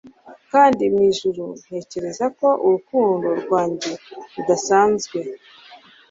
kandi,, 0.51 0.83
mwijuru, 0.93 1.43
ntekereza 1.63 2.25
ko 2.39 2.47
urukundo 2.65 3.27
rwanjye 3.41 3.91
rudasanzwe 4.33 5.19